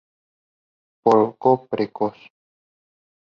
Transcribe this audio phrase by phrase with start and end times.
[1.03, 2.17] Poco precoz.